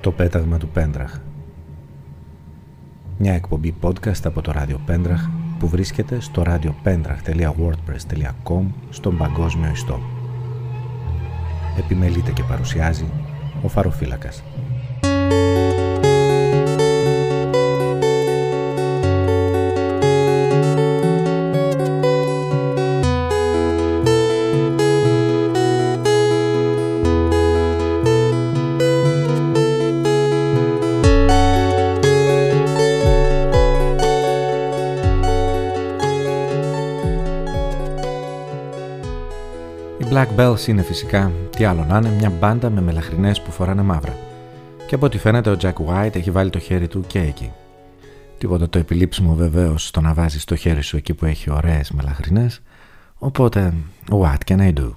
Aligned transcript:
Το 0.00 0.12
πέταγμα 0.12 0.58
του 0.58 0.68
Πέντραχ 0.68 1.18
Μια 3.18 3.32
εκπομπή 3.32 3.74
podcast 3.82 4.24
από 4.24 4.40
το 4.40 4.52
ράδιο 4.52 4.80
Πέντραχ 4.86 5.28
που 5.58 5.68
βρίσκεται 5.68 6.20
στο 6.20 6.42
radiopendrach.wordpress.com 6.46 8.62
στον 8.90 9.16
παγκόσμιο 9.16 9.70
ιστό. 9.70 10.00
Επιμελείται 11.78 12.30
και 12.30 12.42
παρουσιάζει 12.42 13.06
ο 13.62 13.68
Φαροφύλακας. 13.68 14.42
Black 40.50 40.56
Bells 40.56 40.66
είναι 40.66 40.82
φυσικά, 40.82 41.32
τι 41.56 41.64
άλλο 41.64 41.84
να 41.84 41.96
είναι, 41.96 42.08
μια 42.08 42.30
μπάντα 42.30 42.70
με 42.70 42.80
μελαχρινές 42.80 43.40
που 43.40 43.50
φοράνε 43.50 43.82
μαύρα. 43.82 44.16
Και 44.86 44.94
από 44.94 45.06
ό,τι 45.06 45.18
φαίνεται 45.18 45.50
ο 45.50 45.56
Jack 45.60 45.72
White 45.72 46.16
έχει 46.16 46.30
βάλει 46.30 46.50
το 46.50 46.58
χέρι 46.58 46.88
του 46.88 47.04
και 47.06 47.20
εκεί. 47.20 47.52
Τίποτα 48.38 48.68
το 48.68 48.78
επιλήψιμο 48.78 49.34
βεβαίως 49.34 49.86
στο 49.86 50.00
να 50.00 50.14
βάζεις 50.14 50.44
το 50.44 50.56
χέρι 50.56 50.82
σου 50.82 50.96
εκεί 50.96 51.14
που 51.14 51.24
έχει 51.24 51.50
ωραίες 51.50 51.90
μελαχρινές, 51.90 52.60
οπότε 53.18 53.74
what 54.08 54.36
can 54.46 54.58
I 54.58 54.72
do; 54.74 54.90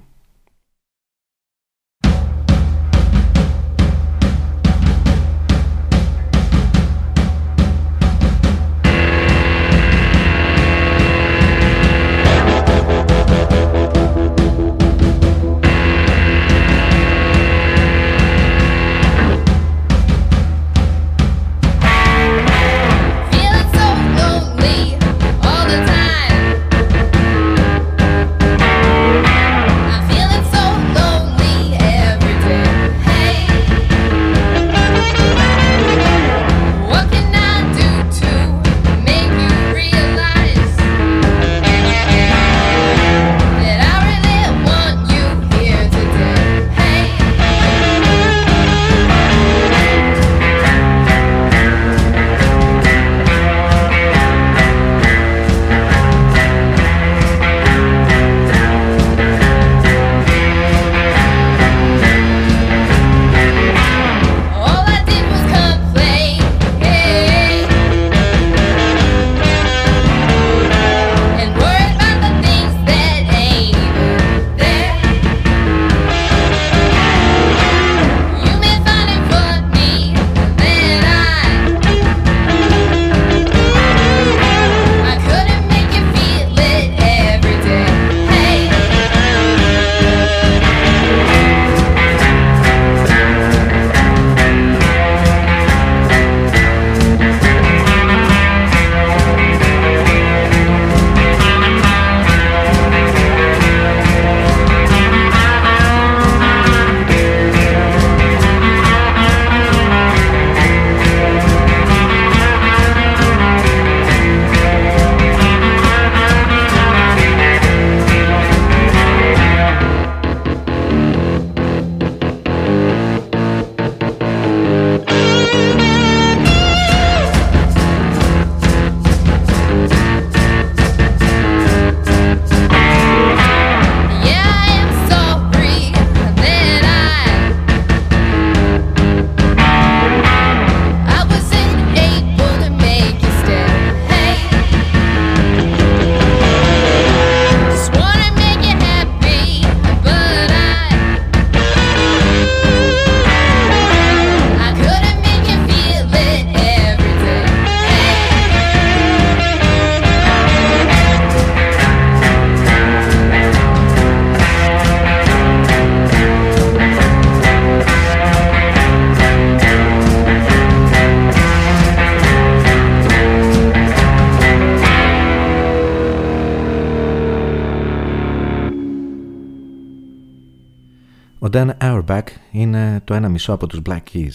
Dan 181.54 181.70
Auerbach 181.82 182.28
είναι 182.52 183.02
το 183.04 183.14
ένα 183.14 183.30
μισό 183.30 183.54
από 183.54 183.68
τους 183.68 183.82
Black 183.86 184.02
Keys. 184.14 184.32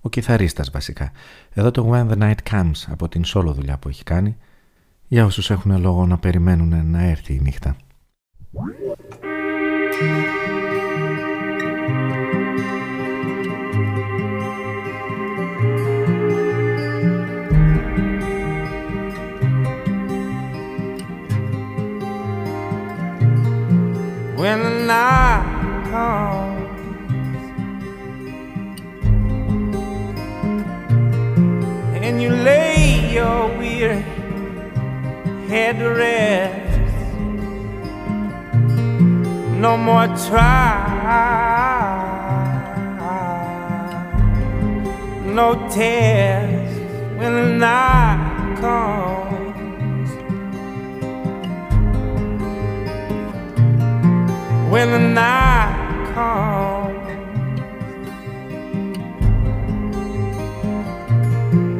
Ο 0.00 0.08
κιθαρίστας 0.08 0.70
βασικά. 0.70 1.12
Εδώ 1.52 1.70
το 1.70 1.90
When 1.92 2.10
the 2.10 2.18
Night 2.18 2.50
Comes 2.50 2.84
από 2.88 3.08
την 3.08 3.22
solo 3.26 3.52
δουλειά 3.54 3.78
που 3.78 3.88
έχει 3.88 4.04
κάνει 4.04 4.36
για 5.06 5.24
όσους 5.24 5.50
έχουν 5.50 5.80
λόγο 5.80 6.06
να 6.06 6.18
περιμένουν 6.18 6.90
να 6.90 7.02
έρθει 7.02 7.34
η 7.34 7.40
νύχτα. 7.40 7.76
When 24.38 24.60
the 24.62 24.74
night 24.86 25.55
and 32.06 32.22
you 32.22 32.30
lay 32.30 33.12
your 33.12 33.48
weary 33.58 34.00
head 35.48 35.78
to 35.78 35.88
rest. 35.88 36.94
No 39.60 39.76
more 39.76 40.06
try, 40.28 40.86
no 45.24 45.68
test 45.68 46.80
when 47.18 47.32
the 47.34 47.48
night 47.66 48.56
comes. 48.60 50.10
When 54.70 54.90
the 54.92 54.98
night 54.98 55.85
home. 56.16 56.96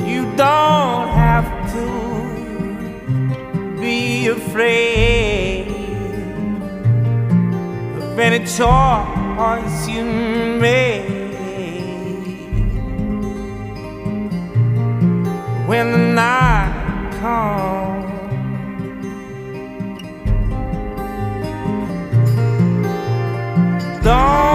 You 0.07 0.23
don't 0.37 1.09
have 1.09 1.49
to 1.73 1.87
be 3.81 4.29
afraid 4.29 5.69
of 7.97 8.19
any 8.19 8.45
choice 8.45 9.89
you 9.89 10.05
make. 10.61 11.17
When 15.67 15.93
the 15.93 16.03
night 16.15 17.11
comes. 17.21 17.96
Não. 24.07 24.46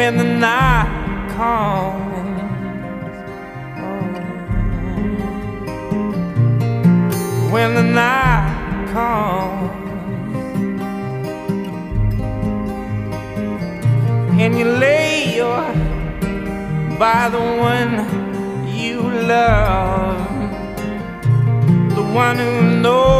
When 0.00 0.16
the 0.16 0.24
night 0.24 0.88
comes. 1.36 2.40
Oh. 3.78 3.98
When 7.52 7.74
the 7.74 7.82
night 7.82 8.88
comes. 8.94 9.70
and 14.42 14.58
you 14.58 14.64
lay 14.64 15.36
your 15.36 15.66
by 16.98 17.28
the 17.28 17.44
one 17.70 17.92
you 18.80 19.02
love, 19.34 20.30
the 21.94 22.04
one 22.22 22.38
who 22.38 22.80
knows 22.80 23.19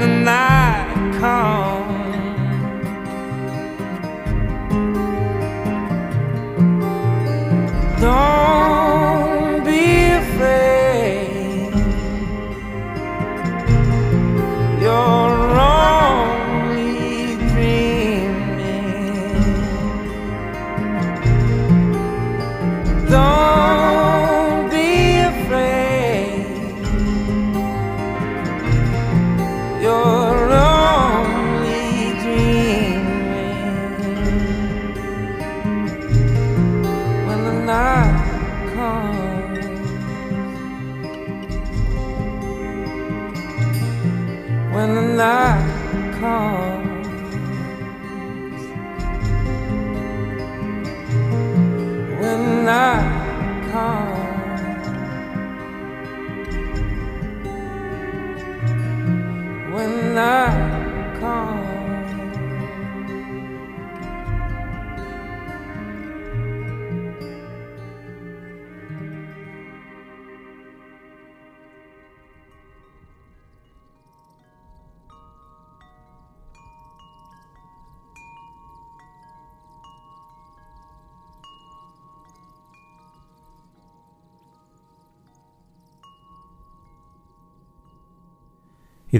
the 0.00 0.06
night 0.06 1.18
comes. 1.20 1.59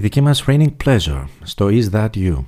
δική 0.00 0.20
μας 0.20 0.44
Raining 0.46 0.76
Pleasure 0.84 1.24
στο 1.42 1.68
Is 1.70 1.90
That 1.90 2.10
You. 2.14 2.44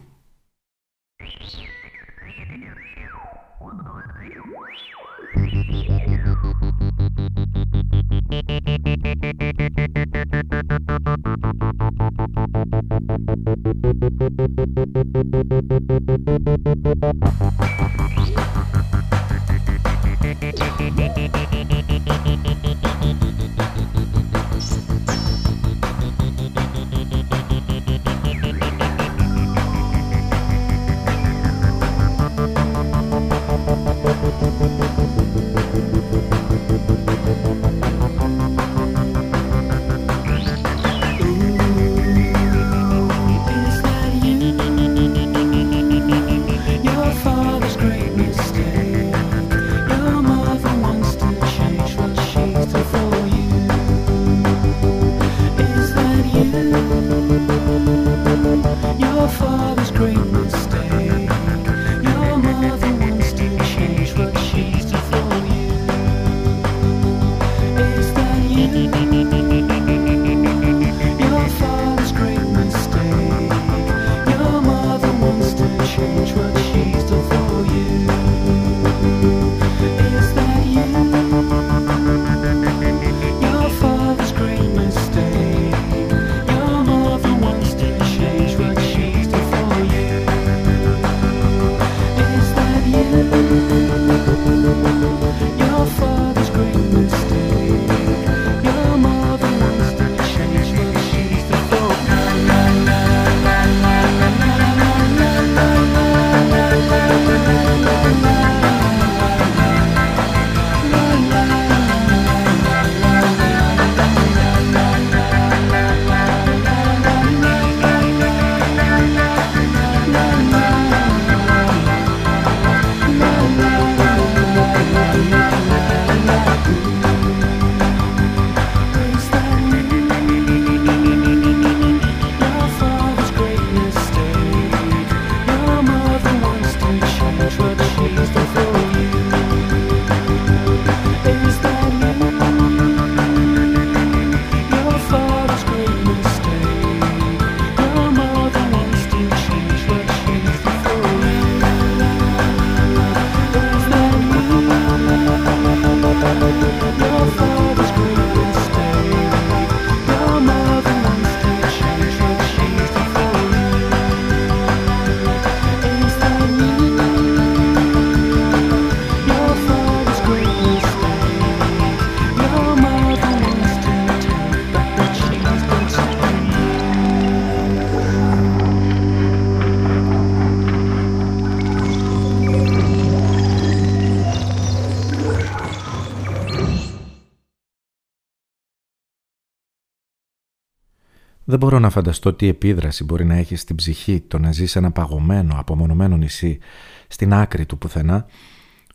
Δεν 191.53 191.61
μπορώ 191.61 191.79
να 191.79 191.89
φανταστώ 191.89 192.33
τι 192.33 192.47
επίδραση 192.47 193.03
μπορεί 193.03 193.25
να 193.25 193.35
έχει 193.35 193.55
στην 193.55 193.75
ψυχή 193.75 194.21
το 194.21 194.39
να 194.39 194.51
ζεις 194.51 194.71
σε 194.71 194.79
ένα 194.79 194.91
παγωμένο, 194.91 195.55
απομονωμένο 195.59 196.17
νησί 196.17 196.59
στην 197.07 197.33
άκρη 197.33 197.65
του 197.65 197.77
πουθενά, 197.77 198.25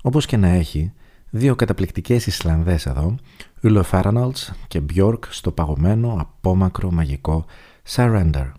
όπως 0.02 0.26
και 0.26 0.36
να 0.36 0.48
έχει 0.48 0.92
δύο 1.30 1.54
καταπληκτικές 1.54 2.26
Ισλανδές 2.26 2.86
εδώ, 2.86 3.16
Ούλο 3.62 3.82
Φάραναλτς 3.82 4.52
και 4.68 4.80
Μπιόρκ 4.80 5.24
στο 5.28 5.52
παγωμένο, 5.52 6.16
απόμακρο, 6.20 6.90
μαγικό 6.90 7.44
Surrender. 7.88 8.52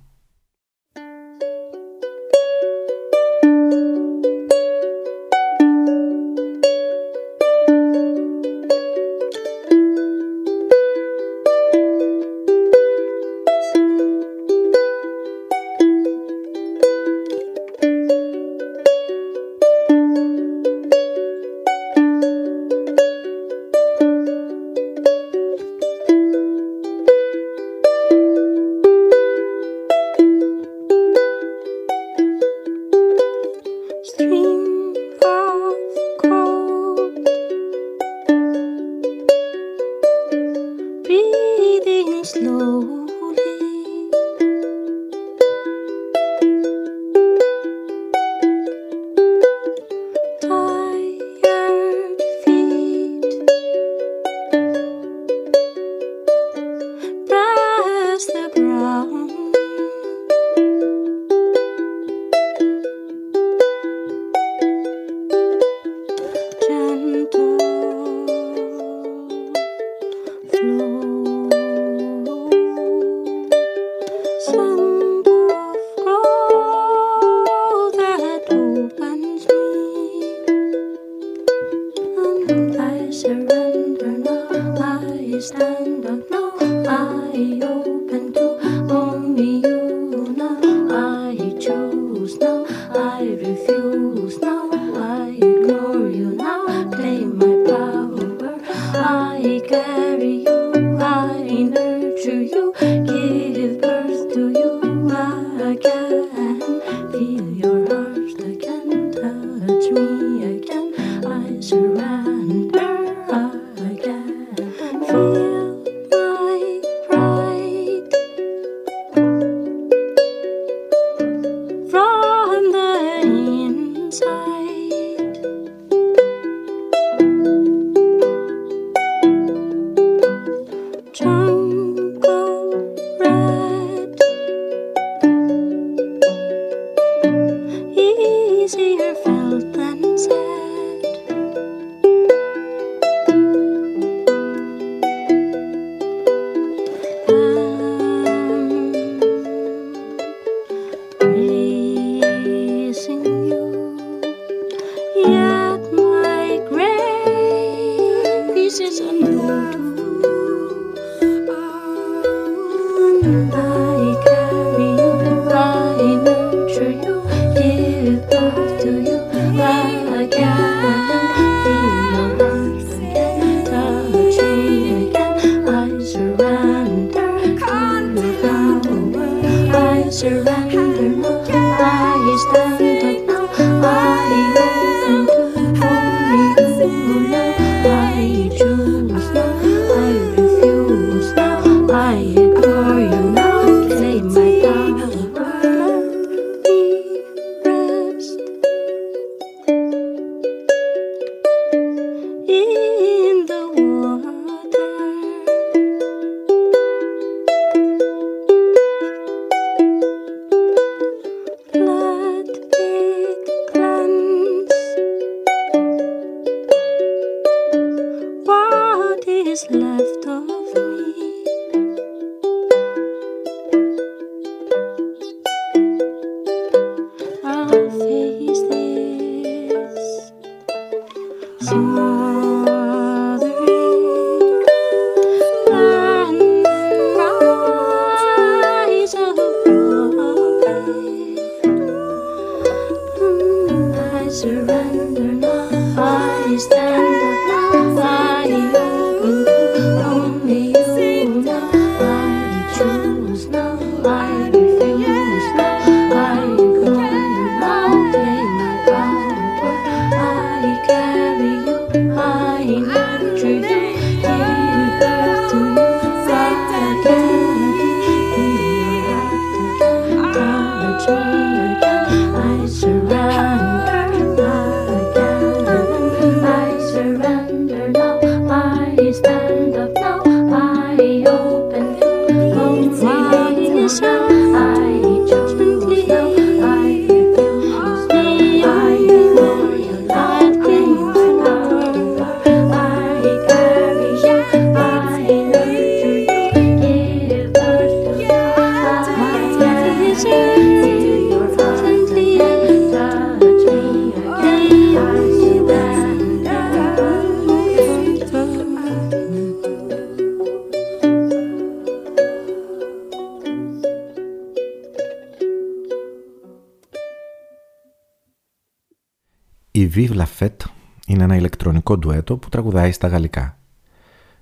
Ένα 321.93 321.97
ηλεκτρονικό 321.97 321.97
ντουέτο 321.97 322.37
που 322.37 322.49
τραγουδάει 322.49 322.91
στα 322.91 323.07
γαλλικά. 323.07 323.57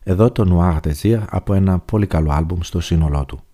Εδώ 0.04 0.32
το 0.32 0.44
Noir 0.50 0.88
Désir 0.88 1.24
από 1.30 1.54
ένα 1.54 1.80
πολύ 1.80 2.08
καλό 2.08 2.32
άλμπουμ 2.32 2.60
στο 2.62 2.80
σύνολό 2.80 3.26
του. 3.26 3.47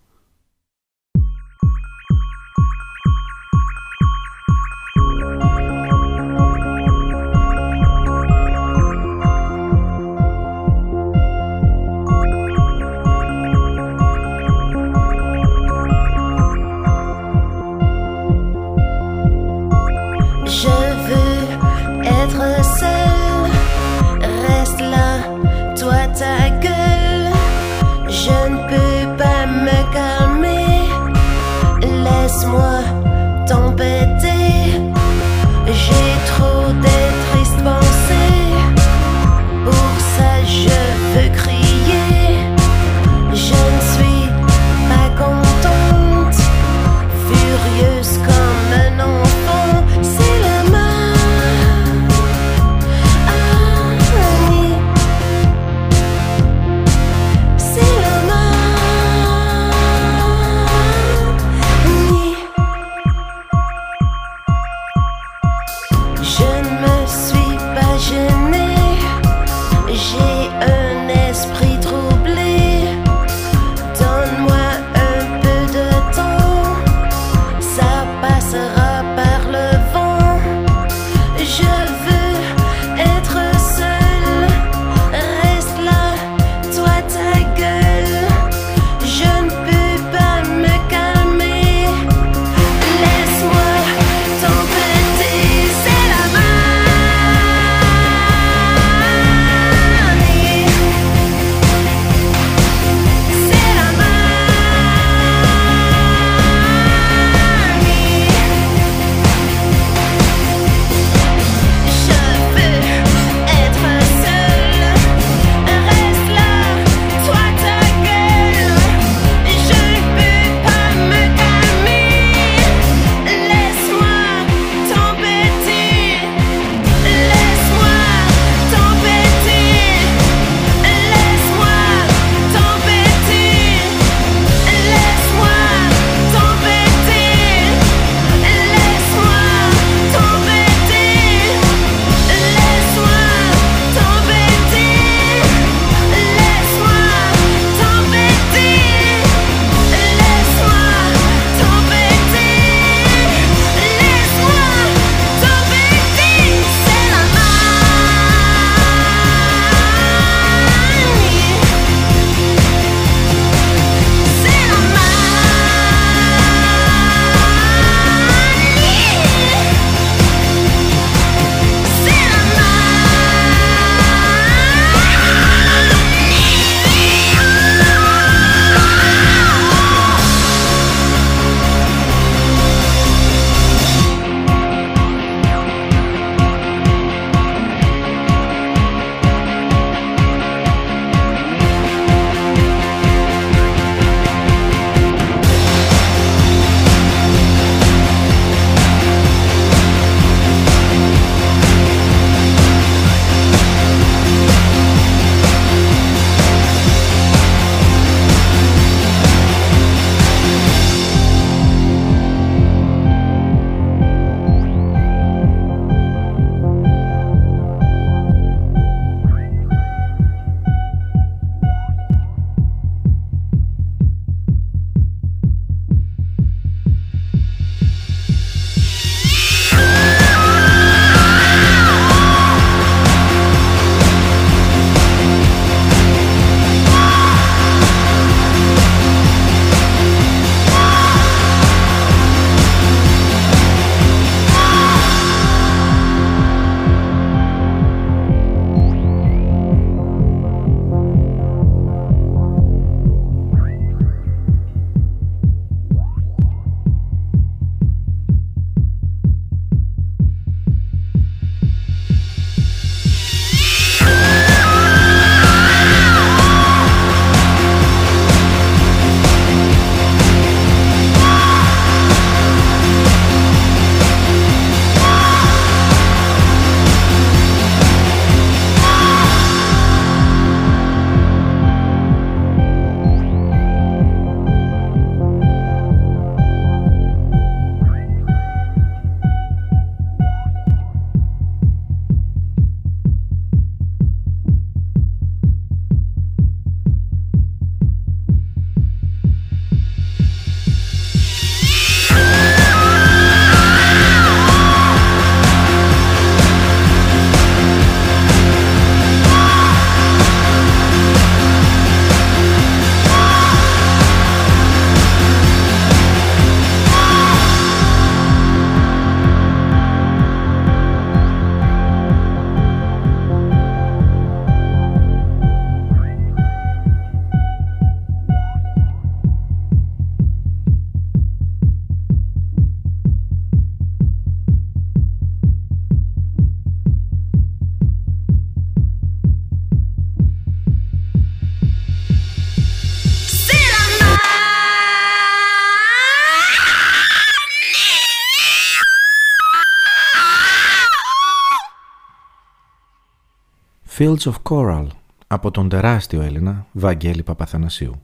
Fields 354.04 354.32
of 354.32 354.34
Coral 354.50 354.86
από 355.26 355.50
τον 355.50 355.68
τεράστιο 355.68 356.22
Έλληνα 356.22 356.66
Βαγγέλη 356.72 357.22
Παπαθανασίου. 357.22 358.02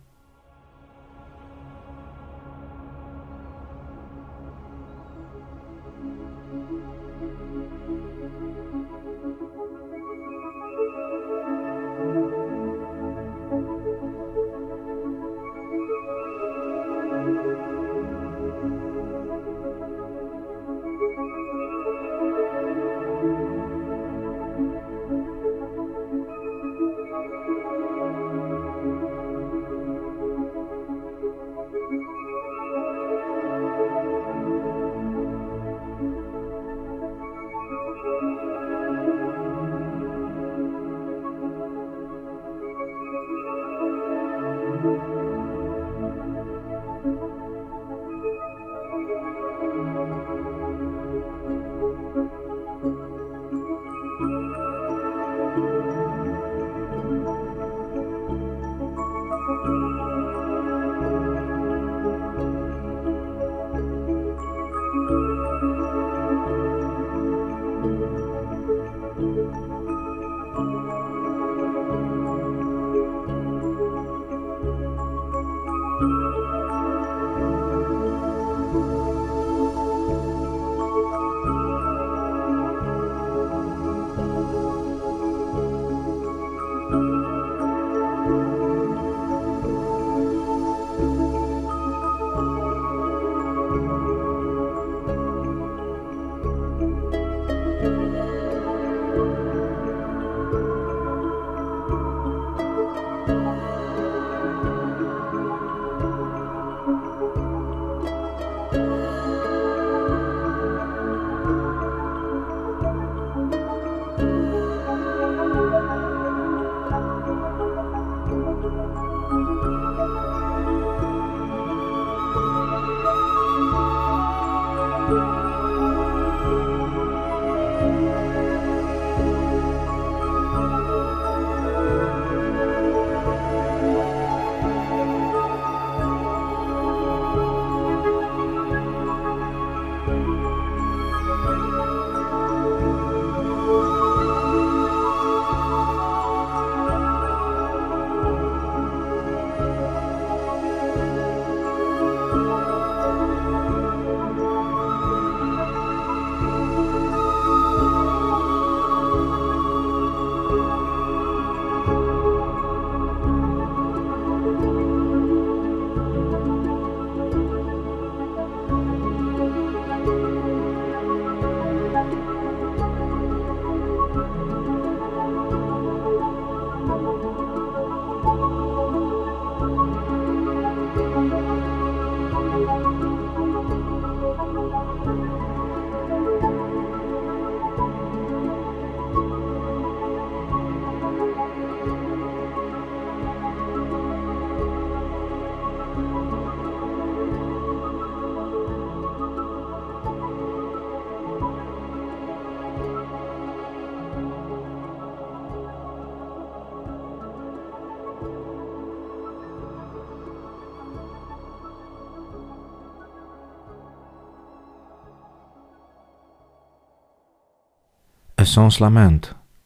Essence 218.40 218.78
Lament 218.78 219.18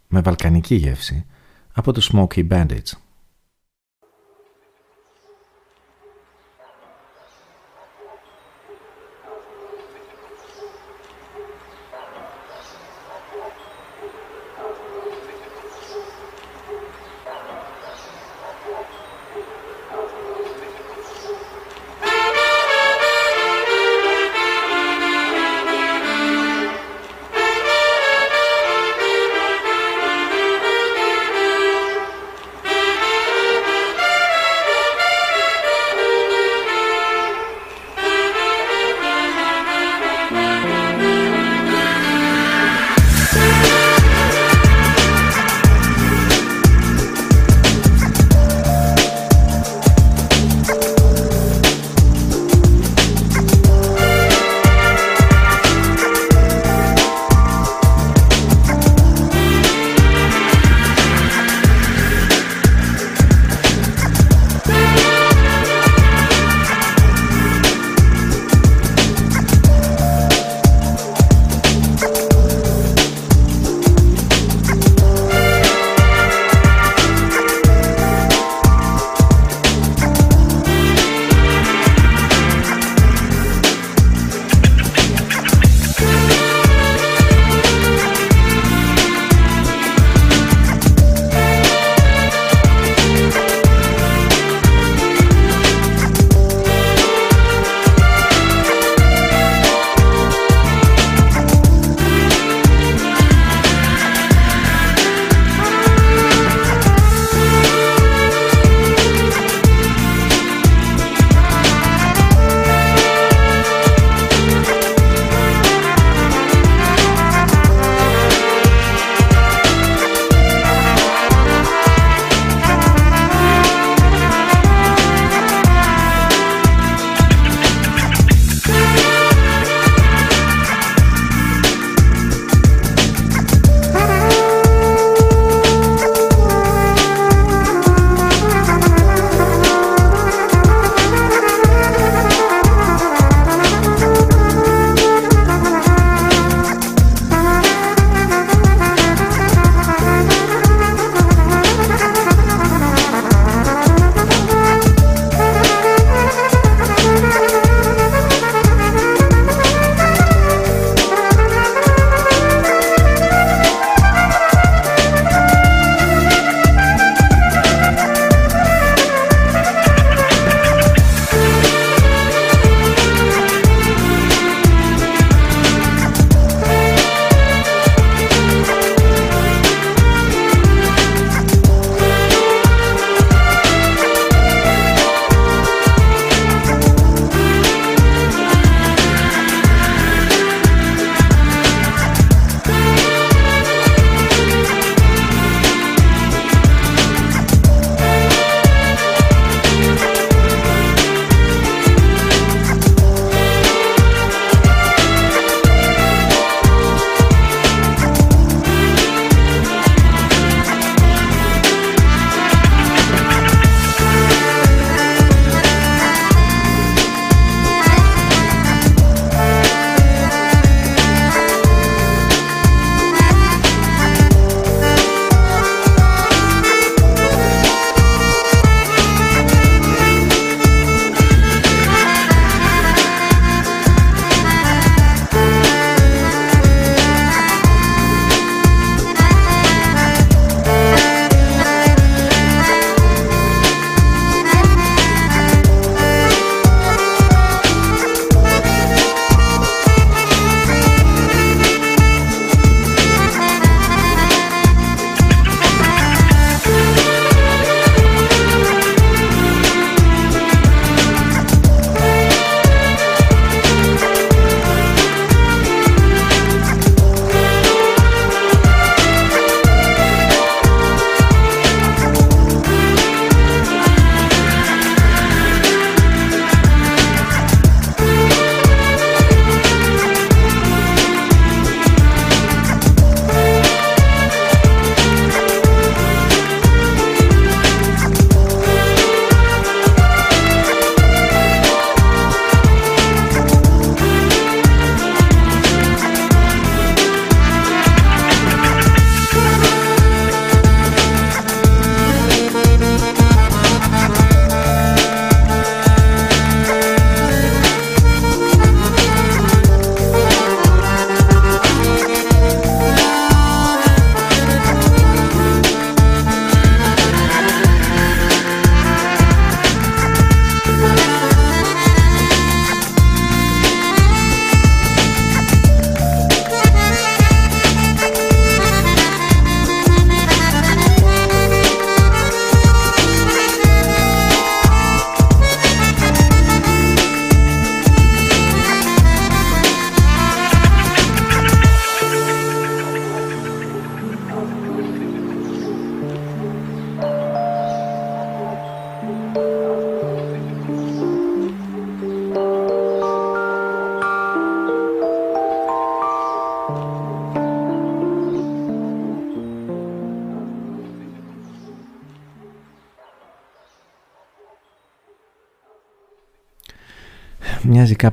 με 0.09 0.21
βαλκανική 0.21 0.75
γεύση 0.75 1.25
από 1.73 1.93
το 1.93 2.09
Smoky 2.13 2.49
Bandits. 2.49 3.04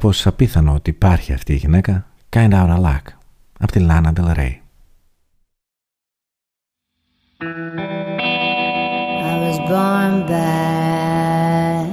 Κάπως 0.02 0.28
απίθανο 0.28 0.74
ότι 0.74 0.90
υπάρχει 0.90 1.34
αυτή 1.34 1.54
η 1.54 1.56
γυναίκα 1.56 2.06
Kind 2.30 2.52
Out 2.52 2.70
of 2.70 2.82
Luck 2.84 3.06
από 3.60 3.72
τη 3.72 3.86
Lana 3.90 4.12
Del 4.14 4.34
Rey. 4.38 4.54
I 9.30 9.34
was 9.44 9.58
born 9.72 10.14
bad. 10.32 11.90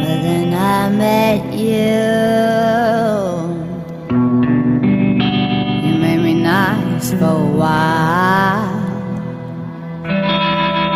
But 0.00 0.18
then 0.26 0.48
I 0.76 0.80
met 1.04 1.42
you. 1.68 1.94
You 5.84 5.94
made 6.04 6.22
me 6.26 6.34
nice 6.52 7.08
for 7.18 7.34
a 7.46 7.50
while. 7.60 8.76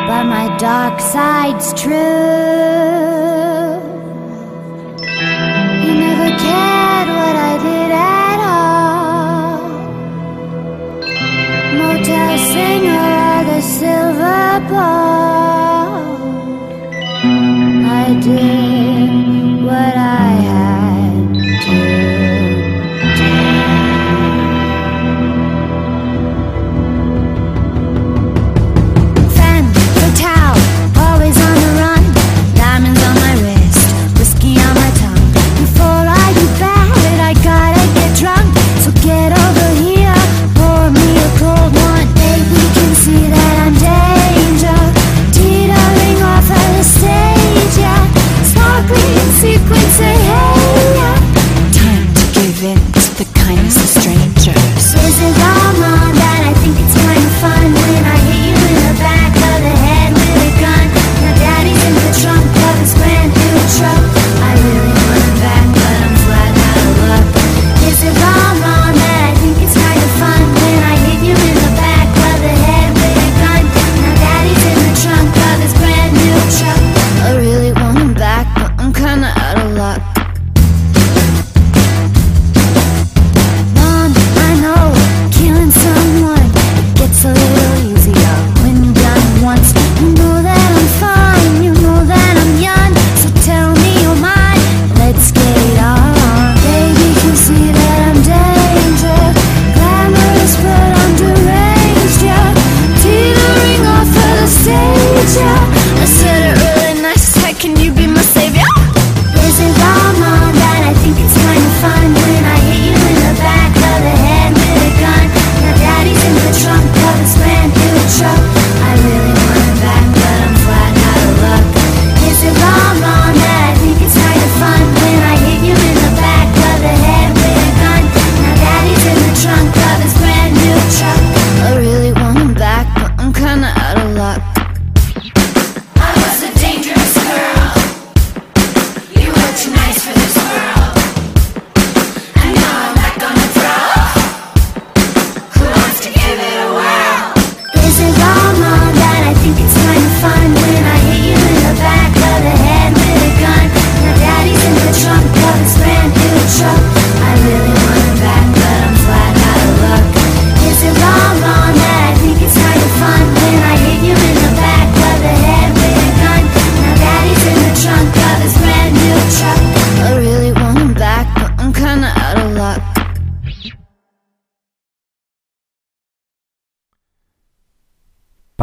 But 0.09 0.25
my 0.35 0.47
dark 0.67 0.97
side's 1.15 1.69
true. 1.83 2.98
care. 6.39 6.78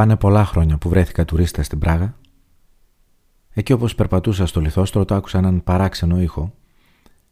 Πάνε 0.06 0.18
πολλά 0.18 0.46
χρόνια 0.46 0.78
που 0.78 0.90
βρέθηκα 0.90 1.26
τουρίστα 1.26 1.64
στην 1.64 1.80
Πράγα. 1.80 2.18
Εκεί 3.54 3.74
όπως 3.74 3.96
περπατούσα 3.96 4.46
στο 4.46 4.62
λιθόστρωτο 4.62 5.16
άκουσα 5.16 5.38
έναν 5.38 5.64
παράξενο 5.64 6.22
ήχο. 6.22 6.54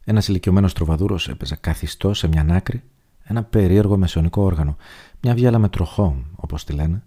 Ένας 0.03 0.28
ηλικιωμένος 0.28 0.74
τροβαδούρος 0.74 1.30
έπαιζε 1.30 1.55
καθιστό 1.55 2.13
σε 2.13 2.28
μια 2.28 2.45
άκρη 2.49 2.84
ένα 3.24 3.43
περίεργο 3.43 3.97
μεσαιωνικό 3.97 4.41
όργανο, 4.41 4.78
μια 5.21 5.34
βιάλα 5.34 5.59
με 5.59 5.69
τροχό, 5.69 6.24
όπως 6.36 6.63
τη 6.63 6.74
λένε, 6.74 7.03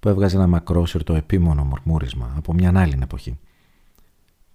που 0.00 0.08
έβγαζε 0.08 0.36
ένα 0.36 0.46
μακρόσυρτο 0.46 1.14
επίμονο 1.14 1.64
μουρμούρισμα 1.64 2.34
από 2.36 2.52
μια 2.52 2.72
άλλη 2.80 2.98
εποχή. 3.02 3.38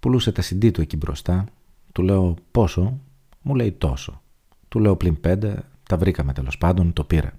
Πουλούσε 0.00 0.32
τα 0.32 0.42
συντή 0.42 0.70
του 0.70 0.80
εκεί 0.80 0.96
μπροστά, 0.96 1.44
του 1.92 2.02
λέω 2.02 2.36
πόσο, 2.50 3.00
μου 3.42 3.54
λέει 3.54 3.72
τόσο. 3.72 4.22
Του 4.68 4.78
λέω 4.78 4.96
πλην 4.96 5.20
πέντε, 5.20 5.62
τα 5.88 5.96
βρήκαμε 5.96 6.32
τέλος 6.32 6.58
πάντων, 6.58 6.92
το 6.92 7.04
πήρα. 7.04 7.32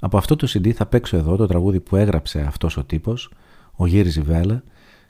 Από 0.00 0.16
αυτό 0.16 0.36
το 0.36 0.48
CD 0.50 0.70
θα 0.70 0.86
παίξω 0.86 1.16
εδώ 1.16 1.36
το 1.36 1.46
τραγούδι 1.46 1.80
που 1.80 1.96
έγραψε 1.96 2.40
αυτός 2.40 2.76
ο 2.76 2.84
τύπος, 2.84 3.32
ο 3.72 3.86
Γύρι 3.86 4.08
Ζιβέλε, 4.08 4.60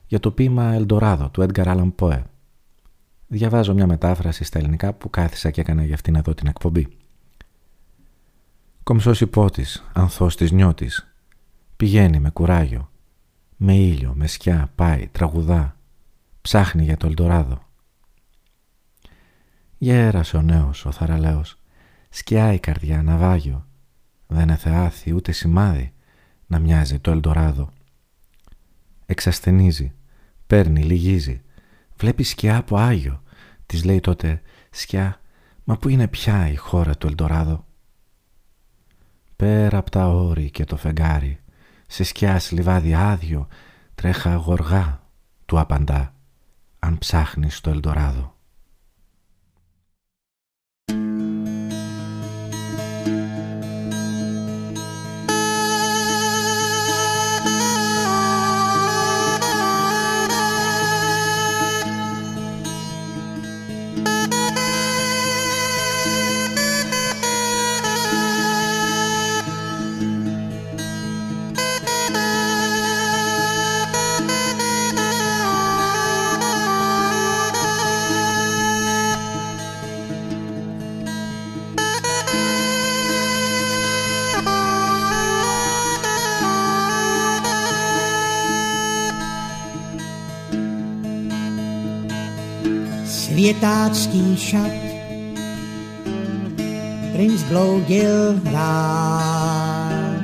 για 0.06 0.20
το 0.20 0.30
ποίημα 0.30 0.72
Ελντοράδο 0.72 1.28
του 1.30 1.46
Edgar 1.48 1.64
Allan 1.64 1.94
Poe. 1.98 2.22
Διαβάζω 3.26 3.74
μια 3.74 3.86
μετάφραση 3.86 4.44
στα 4.44 4.58
ελληνικά 4.58 4.92
που 4.92 5.10
κάθισα 5.10 5.50
και 5.50 5.60
έκανα 5.60 5.84
για 5.84 5.94
αυτήν 5.94 6.14
εδώ 6.14 6.34
την 6.34 6.46
εκπομπή. 6.46 6.88
Κομψός 8.82 9.20
υπότης, 9.20 9.84
ανθός 9.92 10.36
της 10.36 10.52
νιώτης, 10.52 11.14
πηγαίνει 11.76 12.20
με 12.20 12.30
κουράγιο, 12.30 12.90
με 13.56 13.74
ήλιο, 13.74 14.12
με 14.14 14.26
σκιά, 14.26 14.70
πάει, 14.74 15.08
τραγουδά, 15.12 15.76
ψάχνει 16.40 16.84
για 16.84 16.96
το 16.96 17.06
Ελντοράδο. 17.06 17.64
Γέρασε 19.78 20.36
ο 20.36 20.42
νέος, 20.42 20.84
ο 20.84 20.90
θαραλέος, 20.90 21.58
σκιά 22.08 22.52
η 22.52 22.58
καρδιά, 22.58 23.02
ναυάγιο, 23.02 23.66
δεν 24.26 24.50
εθεάθη 24.50 25.14
ούτε 25.14 25.32
σημάδι 25.32 25.92
να 26.46 26.58
μοιάζει 26.58 26.98
το 26.98 27.10
Ελντοράδο. 27.10 27.70
Εξασθενίζει, 29.06 29.92
παίρνει, 30.46 30.82
λυγίζει, 30.82 31.42
βλέπει 31.96 32.22
σκιά 32.22 32.56
από 32.56 32.76
Άγιο. 32.76 33.22
Της 33.66 33.84
λέει 33.84 34.00
τότε 34.00 34.42
«Σκιά, 34.70 35.20
μα 35.64 35.76
πού 35.76 35.88
είναι 35.88 36.08
πια 36.08 36.48
η 36.48 36.56
χώρα 36.56 36.96
του 36.96 37.06
Ελντοράδο» 37.06 37.66
Πέρα 39.36 39.78
από 39.78 39.90
τα 39.90 40.08
όρη 40.08 40.50
και 40.50 40.64
το 40.64 40.76
φεγγάρι, 40.76 41.40
σε 41.86 42.04
σκιά 42.04 42.38
σλιβάδι 42.38 42.94
άδειο, 42.94 43.48
τρέχα 43.94 44.34
γοργά, 44.34 45.02
του 45.46 45.58
απαντά, 45.58 46.14
αν 46.78 46.98
ψάχνεις 46.98 47.60
το 47.60 47.70
Ελντοράδο. 47.70 48.35
Květácký 93.86 94.36
šat. 94.36 94.70
Princ 97.12 97.42
bloudil 97.42 98.40
rád 98.52 100.22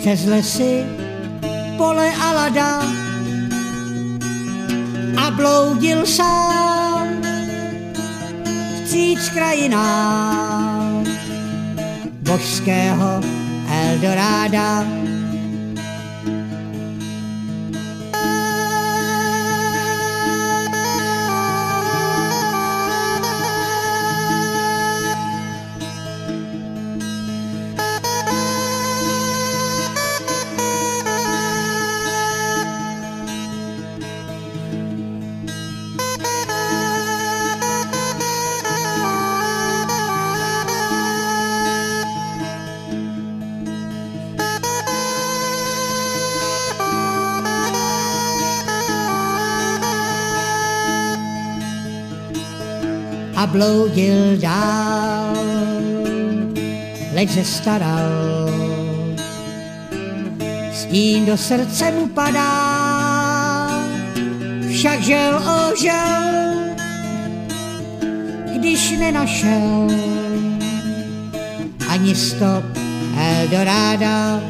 přes 0.00 0.26
lesy, 0.26 0.84
pole 1.76 2.12
a 2.14 2.32
lada 2.32 2.82
a 5.16 5.30
bloudil 5.30 6.06
sám 6.06 7.08
vstříc 8.74 9.28
krajinám 9.28 11.04
božského 12.22 13.20
Eldoráda. 13.68 14.99
Bloudil 53.52 54.38
dál, 54.40 55.36
leč 57.14 57.30
se 57.30 57.44
staral. 57.44 58.50
Stín 60.72 61.26
do 61.26 61.36
srdce 61.36 61.90
mu 61.90 62.06
padá, 62.06 63.70
však 64.70 65.02
žel 65.02 65.42
ožel, 65.70 66.74
když 68.54 68.90
nenašel 68.90 69.88
ani 71.88 72.14
stop 72.14 72.64
Eldoráda. 73.18 74.40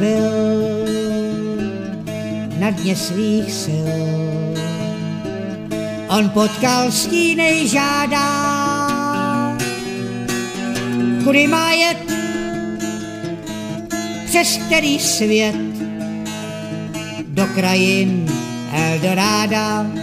Byl 0.00 0.32
na 2.58 2.70
dně 2.70 2.96
svých 2.96 3.52
sil, 3.62 3.88
on 6.08 6.30
potkal 6.30 6.92
stínej 6.92 7.68
žádá, 7.68 8.28
kudy 11.24 11.46
má 11.46 11.72
jet, 11.72 12.12
přes 14.26 14.56
který 14.56 14.98
svět 14.98 15.56
do 17.26 17.46
krajin 17.46 18.26
Eldoráda. 18.72 19.99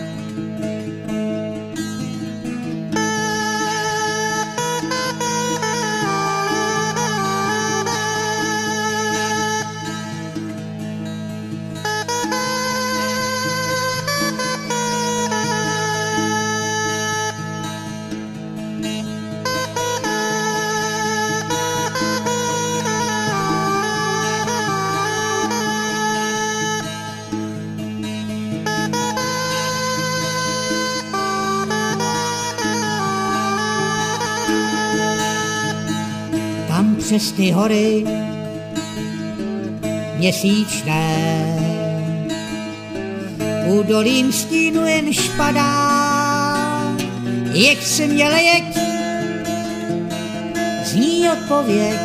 Tam 37.17 37.25
přes 37.25 37.31
ty 37.31 37.51
hory 37.51 38.03
měsíčné. 40.17 41.57
Údolím 43.67 44.31
stínu 44.31 44.87
jen 44.87 45.13
špadá, 45.13 46.95
jak 47.51 47.81
se 47.81 48.07
měl 48.07 48.31
jeď, 48.31 48.77
zní 50.85 51.29
odpověď. 51.29 51.97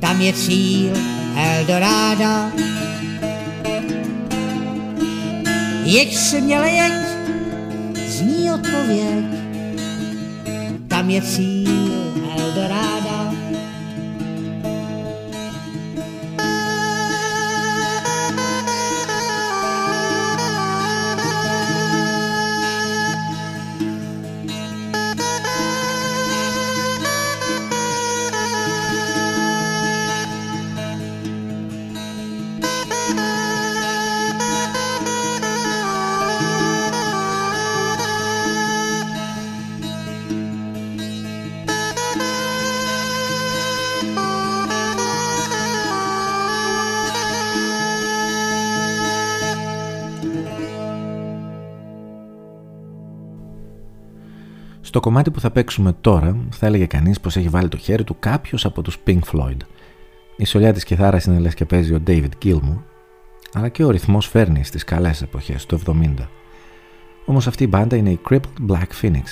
Tam 0.00 0.20
je 0.20 0.32
cíl 0.32 0.92
Eldoráda. 1.36 2.52
Jak 5.84 6.12
se 6.12 6.40
měl 6.40 6.64
jeď, 6.64 6.92
zní 8.06 8.52
odpověď. 8.52 9.24
Tam 10.88 11.10
je 11.10 11.22
cíl 11.22 11.77
Στο 54.98 55.06
κομμάτι 55.06 55.30
που 55.30 55.40
θα 55.40 55.50
παίξουμε 55.50 55.92
τώρα 56.00 56.36
θα 56.50 56.66
έλεγε 56.66 56.86
κανείς 56.86 57.20
πως 57.20 57.36
έχει 57.36 57.48
βάλει 57.48 57.68
το 57.68 57.76
χέρι 57.76 58.04
του 58.04 58.16
κάποιος 58.18 58.64
από 58.64 58.82
τους 58.82 58.96
Pink 59.06 59.18
Floyd. 59.32 59.56
Η 60.36 60.44
σολιά 60.44 60.72
της 60.72 60.84
κιθάρας 60.84 61.24
είναι 61.24 61.38
λες 61.38 61.54
και 61.54 61.64
παίζει 61.64 61.94
ο 61.94 62.02
David 62.06 62.28
Gilmour, 62.44 62.82
αλλά 63.52 63.68
και 63.68 63.84
ο 63.84 63.90
ρυθμός 63.90 64.26
φέρνει 64.26 64.64
στις 64.64 64.84
καλές 64.84 65.22
εποχές, 65.22 65.66
το 65.66 65.78
70. 65.86 66.28
Όμως 67.24 67.46
αυτή 67.46 67.64
η 67.64 67.66
μπάντα 67.70 67.96
είναι 67.96 68.10
η 68.10 68.20
Crippled 68.28 68.70
Black 68.70 69.02
Phoenix 69.02 69.24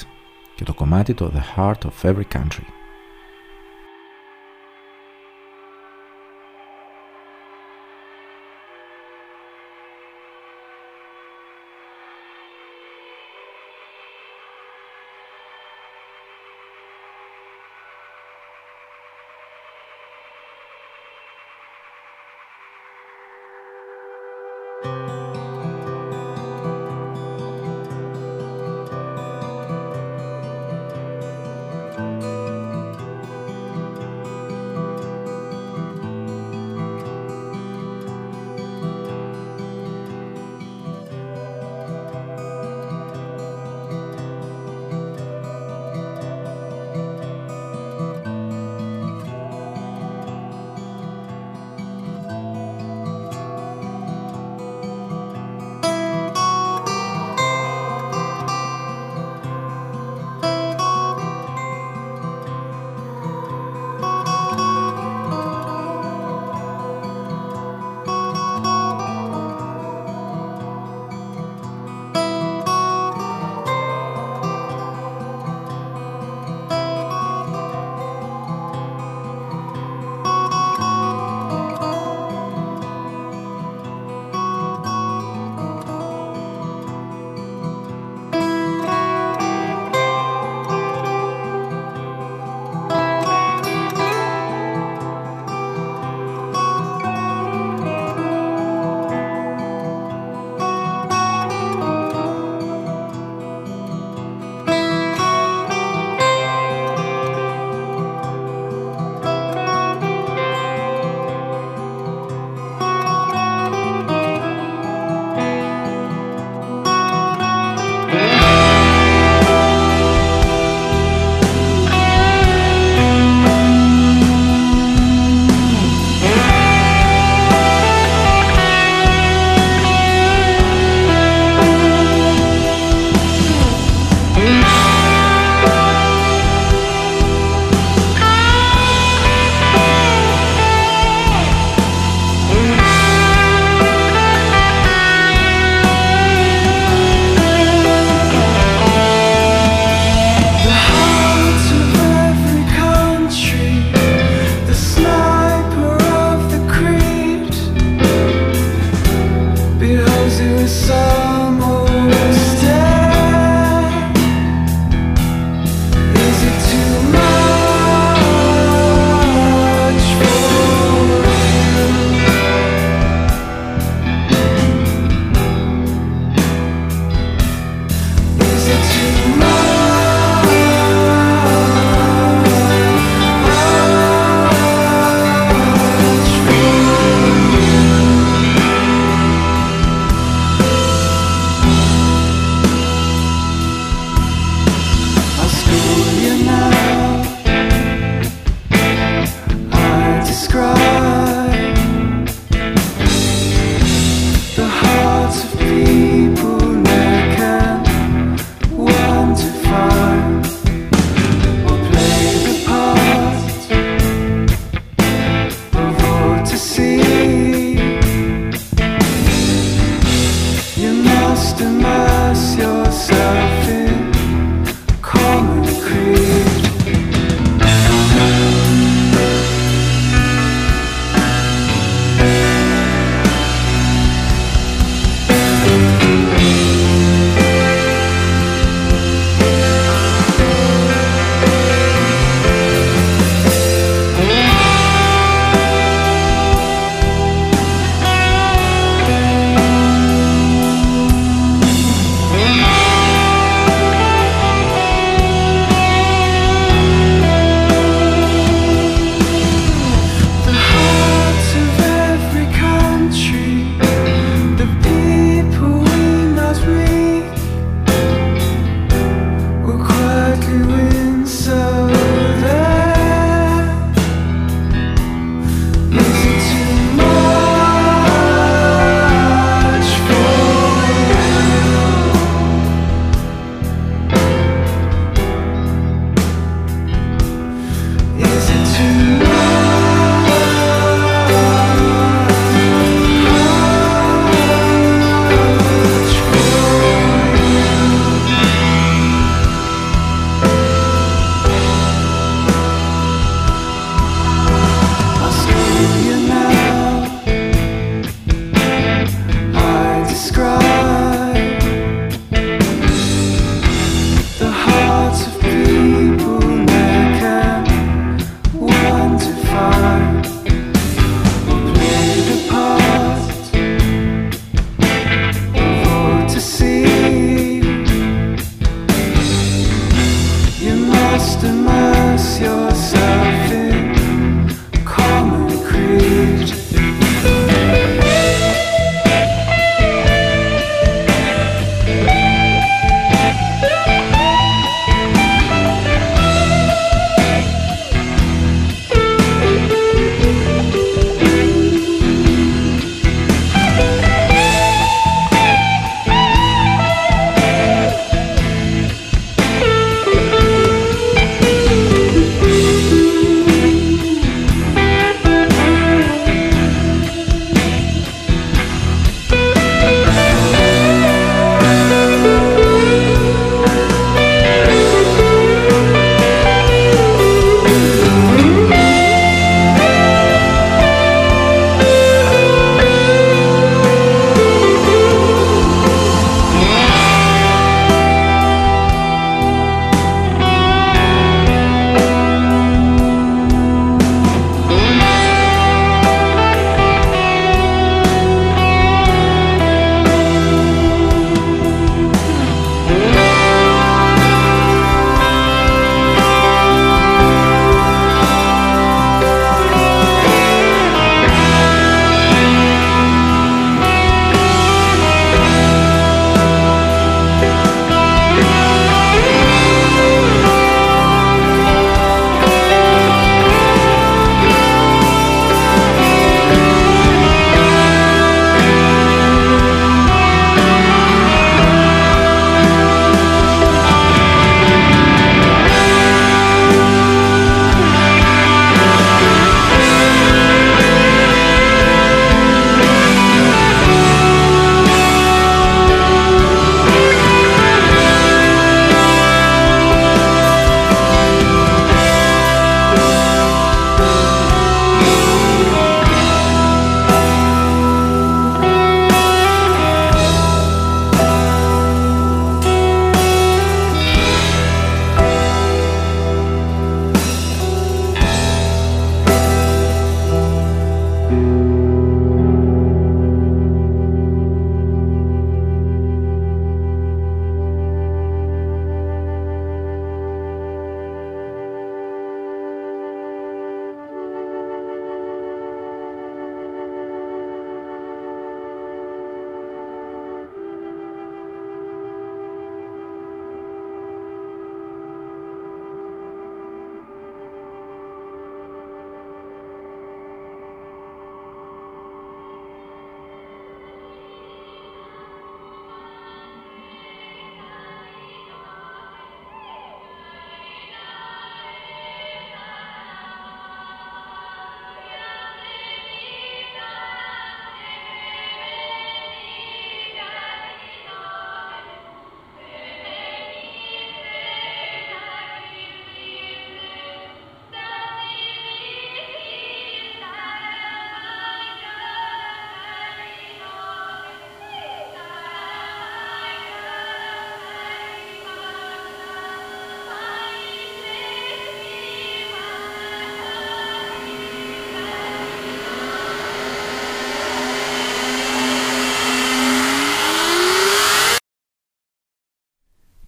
και 0.54 0.64
το 0.64 0.74
κομμάτι 0.74 1.14
το 1.14 1.32
The 1.34 1.60
Heart 1.60 1.80
of 1.88 2.10
Every 2.10 2.24
Country. 2.34 2.75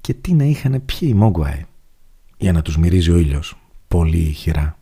Και 0.08 0.14
τι 0.14 0.34
να 0.34 0.44
είχαν 0.44 0.82
πιει 0.84 1.08
οι 1.12 1.14
Μόγκουαϊ 1.14 1.64
για 2.38 2.52
να 2.52 2.62
τους 2.62 2.78
μυρίζει 2.78 3.10
ο 3.10 3.18
ήλιος 3.18 3.56
πολύ 3.88 4.32
χειρά. 4.32 4.77